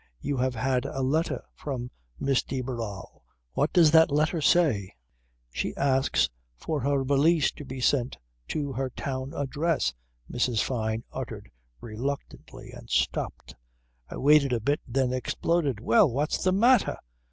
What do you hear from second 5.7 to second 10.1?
asks for her valise to be sent to her town address,"